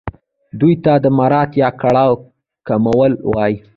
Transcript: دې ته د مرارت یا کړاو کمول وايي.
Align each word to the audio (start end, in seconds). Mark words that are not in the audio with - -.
دې 0.59 0.71
ته 0.83 0.93
د 1.03 1.05
مرارت 1.17 1.51
یا 1.61 1.69
کړاو 1.81 2.11
کمول 2.67 3.11
وايي. 3.31 3.55